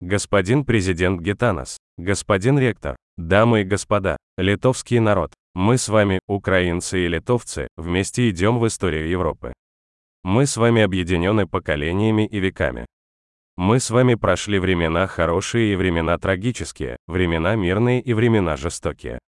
господин 0.00 0.64
президент 0.64 1.20
Гитанас, 1.20 1.78
господин 1.96 2.58
ректор, 2.58 2.96
дамы 3.16 3.62
и 3.62 3.64
господа, 3.64 4.16
литовский 4.36 4.98
народ, 4.98 5.32
мы 5.54 5.78
с 5.78 5.88
вами, 5.88 6.20
украинцы 6.28 7.04
и 7.04 7.08
литовцы, 7.08 7.68
вместе 7.76 8.28
идем 8.28 8.58
в 8.58 8.66
историю 8.66 9.08
Европы. 9.08 9.54
Мы 10.22 10.46
с 10.46 10.56
вами 10.56 10.82
объединены 10.82 11.46
поколениями 11.46 12.26
и 12.26 12.40
веками. 12.40 12.84
Мы 13.56 13.80
с 13.80 13.90
вами 13.90 14.16
прошли 14.16 14.58
времена 14.58 15.06
хорошие 15.06 15.72
и 15.72 15.76
времена 15.76 16.18
трагические, 16.18 16.98
времена 17.06 17.54
мирные 17.54 18.02
и 18.02 18.12
времена 18.12 18.56
жестокие. 18.56 19.18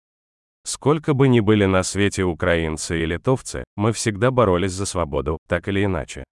Сколько 0.65 1.15
бы 1.15 1.29
ни 1.29 1.39
были 1.39 1.65
на 1.65 1.81
свете 1.81 2.23
украинцы 2.25 3.01
и 3.01 3.05
литовцы, 3.05 3.63
мы 3.75 3.91
всегда 3.91 4.29
боролись 4.29 4.73
за 4.73 4.85
свободу, 4.85 5.39
так 5.47 5.67
или 5.67 5.83
иначе. 5.83 6.23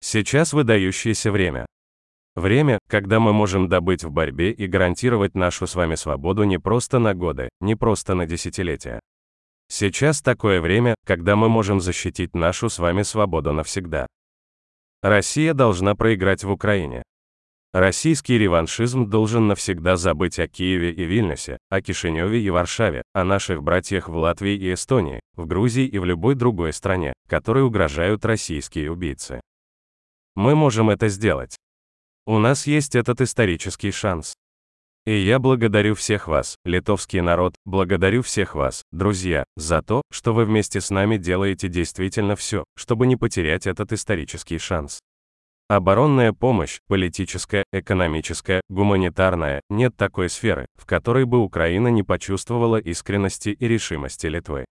Сейчас 0.00 0.52
выдающееся 0.52 1.32
время. 1.32 1.64
Время, 2.38 2.78
когда 2.88 3.18
мы 3.18 3.32
можем 3.32 3.68
добыть 3.68 4.04
в 4.04 4.12
борьбе 4.12 4.52
и 4.52 4.68
гарантировать 4.68 5.34
нашу 5.34 5.66
с 5.66 5.74
вами 5.74 5.96
свободу 5.96 6.44
не 6.44 6.56
просто 6.56 7.00
на 7.00 7.12
годы, 7.12 7.48
не 7.60 7.74
просто 7.74 8.14
на 8.14 8.26
десятилетия. 8.26 9.00
Сейчас 9.68 10.22
такое 10.22 10.60
время, 10.60 10.94
когда 11.04 11.34
мы 11.34 11.48
можем 11.48 11.80
защитить 11.80 12.36
нашу 12.36 12.68
с 12.68 12.78
вами 12.78 13.02
свободу 13.02 13.52
навсегда. 13.52 14.06
Россия 15.02 15.52
должна 15.52 15.96
проиграть 15.96 16.44
в 16.44 16.50
Украине. 16.52 17.02
Российский 17.72 18.38
реваншизм 18.38 19.10
должен 19.10 19.48
навсегда 19.48 19.96
забыть 19.96 20.38
о 20.38 20.46
Киеве 20.46 20.92
и 20.92 21.04
Вильнюсе, 21.04 21.58
о 21.70 21.82
Кишиневе 21.82 22.40
и 22.40 22.50
Варшаве, 22.50 23.02
о 23.14 23.24
наших 23.24 23.64
братьях 23.64 24.08
в 24.08 24.14
Латвии 24.14 24.54
и 24.54 24.72
Эстонии, 24.72 25.18
в 25.34 25.44
Грузии 25.44 25.86
и 25.86 25.98
в 25.98 26.04
любой 26.04 26.36
другой 26.36 26.72
стране, 26.72 27.14
которой 27.28 27.64
угрожают 27.64 28.24
российские 28.24 28.92
убийцы. 28.92 29.40
Мы 30.36 30.54
можем 30.54 30.88
это 30.88 31.08
сделать. 31.08 31.56
У 32.30 32.38
нас 32.38 32.66
есть 32.66 32.94
этот 32.94 33.22
исторический 33.22 33.90
шанс. 33.90 34.34
И 35.06 35.16
я 35.16 35.38
благодарю 35.38 35.94
всех 35.94 36.28
вас, 36.28 36.56
литовский 36.62 37.22
народ, 37.22 37.54
благодарю 37.64 38.20
всех 38.20 38.54
вас, 38.54 38.82
друзья, 38.92 39.46
за 39.56 39.80
то, 39.80 40.02
что 40.12 40.34
вы 40.34 40.44
вместе 40.44 40.82
с 40.82 40.90
нами 40.90 41.16
делаете 41.16 41.68
действительно 41.68 42.36
все, 42.36 42.64
чтобы 42.76 43.06
не 43.06 43.16
потерять 43.16 43.66
этот 43.66 43.94
исторический 43.94 44.58
шанс. 44.58 45.00
Оборонная 45.70 46.34
помощь, 46.34 46.80
политическая, 46.86 47.64
экономическая, 47.72 48.60
гуманитарная, 48.68 49.62
нет 49.70 49.96
такой 49.96 50.28
сферы, 50.28 50.66
в 50.74 50.84
которой 50.84 51.24
бы 51.24 51.38
Украина 51.38 51.88
не 51.88 52.02
почувствовала 52.02 52.76
искренности 52.76 53.48
и 53.58 53.66
решимости 53.66 54.26
Литвы. 54.26 54.66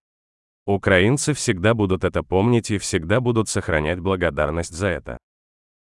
Украинцы 0.68 1.34
всегда 1.34 1.74
будут 1.74 2.04
это 2.04 2.22
помнить 2.22 2.70
и 2.70 2.78
всегда 2.78 3.20
будут 3.20 3.50
сохранять 3.50 4.00
благодарность 4.00 4.76
за 4.76 4.90
это. 4.90 5.18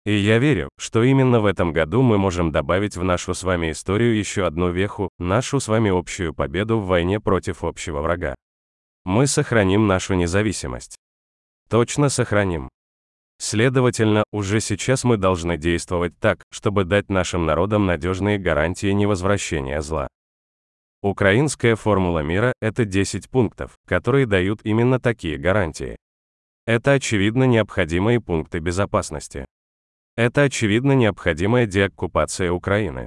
И 0.05 0.13
я 0.15 0.37
верю, 0.37 0.69
что 0.77 1.03
именно 1.03 1.39
в 1.39 1.47
этом 1.47 1.73
году 1.73 2.03
мы 2.03 2.19
можем 2.19 2.51
добавить 2.51 2.95
в 2.95 3.03
нашу 3.03 3.33
с 3.33 3.41
вами 3.41 3.71
историю 3.71 4.15
еще 4.15 4.45
одну 4.45 4.69
веху, 4.69 5.09
нашу 5.17 5.59
с 5.59 5.67
вами 5.67 5.89
общую 5.89 6.33
победу 6.33 6.77
в 6.77 6.85
войне 6.85 7.19
против 7.19 7.63
общего 7.63 8.01
врага. 8.01 8.35
Мы 9.03 9.25
сохраним 9.25 9.87
нашу 9.87 10.13
независимость. 10.13 10.95
Точно 11.69 12.09
сохраним. 12.09 12.69
Следовательно, 13.39 14.23
уже 14.31 14.61
сейчас 14.61 15.03
мы 15.03 15.17
должны 15.17 15.57
действовать 15.57 16.17
так, 16.19 16.43
чтобы 16.51 16.85
дать 16.85 17.09
нашим 17.09 17.47
народам 17.47 17.87
надежные 17.87 18.37
гарантии 18.37 18.91
невозвращения 18.91 19.81
зла. 19.81 20.07
Украинская 21.01 21.75
формула 21.75 22.19
мира– 22.19 22.53
это 22.61 22.85
10 22.85 23.29
пунктов, 23.29 23.73
которые 23.87 24.27
дают 24.27 24.61
именно 24.63 24.99
такие 24.99 25.37
гарантии. 25.37 25.97
Это 26.67 26.93
очевидно 26.93 27.43
необходимые 27.43 28.21
пункты 28.21 28.59
безопасности. 28.59 29.45
Это 30.17 30.43
очевидно 30.43 30.93
необходимая 30.93 31.65
деоккупация 31.65 32.51
Украины. 32.51 33.05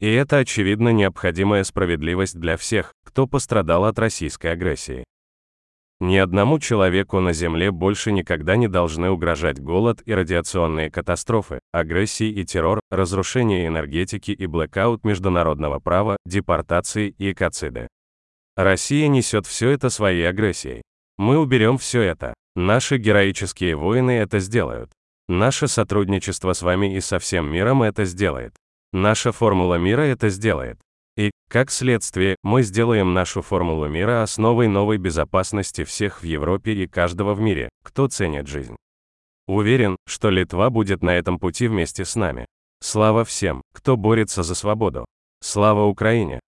И 0.00 0.12
это 0.12 0.38
очевидно 0.38 0.90
необходимая 0.90 1.64
справедливость 1.64 2.38
для 2.38 2.58
всех, 2.58 2.92
кто 3.04 3.26
пострадал 3.26 3.86
от 3.86 3.98
российской 3.98 4.48
агрессии. 4.48 5.04
Ни 5.98 6.18
одному 6.18 6.58
человеку 6.58 7.20
на 7.20 7.32
Земле 7.32 7.70
больше 7.70 8.12
никогда 8.12 8.56
не 8.56 8.68
должны 8.68 9.08
угрожать 9.08 9.58
голод 9.58 10.02
и 10.04 10.12
радиационные 10.12 10.90
катастрофы, 10.90 11.58
агрессии 11.72 12.28
и 12.28 12.44
террор, 12.44 12.80
разрушение 12.90 13.66
энергетики 13.66 14.30
и 14.30 14.44
блэкаут 14.44 15.04
международного 15.04 15.78
права, 15.78 16.18
депортации 16.26 17.14
и 17.16 17.32
экоциды. 17.32 17.88
Россия 18.56 19.08
несет 19.08 19.46
все 19.46 19.70
это 19.70 19.88
своей 19.88 20.28
агрессией. 20.28 20.82
Мы 21.16 21.38
уберем 21.38 21.78
все 21.78 22.02
это. 22.02 22.34
Наши 22.54 22.98
героические 22.98 23.74
воины 23.74 24.10
это 24.10 24.38
сделают. 24.38 24.90
Наше 25.28 25.66
сотрудничество 25.66 26.52
с 26.52 26.62
вами 26.62 26.94
и 26.94 27.00
со 27.00 27.18
всем 27.18 27.50
миром 27.50 27.82
это 27.82 28.04
сделает. 28.04 28.54
Наша 28.92 29.32
формула 29.32 29.74
мира 29.74 30.02
это 30.02 30.28
сделает. 30.28 30.78
И, 31.16 31.30
как 31.48 31.70
следствие, 31.70 32.36
мы 32.42 32.62
сделаем 32.62 33.12
нашу 33.12 33.42
формулу 33.42 33.88
мира 33.88 34.22
основой 34.22 34.68
новой 34.68 34.98
безопасности 34.98 35.82
всех 35.84 36.22
в 36.22 36.24
Европе 36.24 36.72
и 36.72 36.86
каждого 36.86 37.34
в 37.34 37.40
мире, 37.40 37.70
кто 37.82 38.06
ценит 38.06 38.46
жизнь. 38.46 38.76
Уверен, 39.48 39.96
что 40.06 40.30
Литва 40.30 40.70
будет 40.70 41.02
на 41.02 41.16
этом 41.16 41.38
пути 41.38 41.68
вместе 41.68 42.04
с 42.04 42.16
нами. 42.16 42.46
Слава 42.80 43.24
всем, 43.24 43.62
кто 43.72 43.96
борется 43.96 44.42
за 44.42 44.54
свободу. 44.54 45.06
Слава 45.40 45.84
Украине! 45.84 46.40